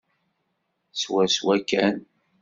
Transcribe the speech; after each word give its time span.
Swaswa 1.01 1.55
kan. 1.69 1.95